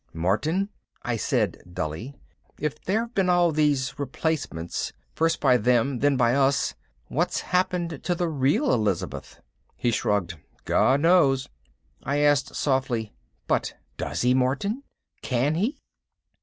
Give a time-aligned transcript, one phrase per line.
[0.15, 0.69] "Martin,"
[1.03, 2.15] I said dully,
[2.59, 6.73] "if there've been all these replacements, first by them, then by us,
[7.07, 9.41] what's happened to the real Elizabeth?"
[9.75, 10.39] He shrugged.
[10.65, 11.49] "God knows."
[12.01, 13.13] I asked softly,
[13.45, 14.81] "But does He, Martin?
[15.21, 15.77] Can He?"